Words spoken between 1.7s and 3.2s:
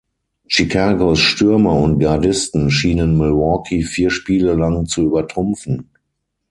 und Gardisten schienen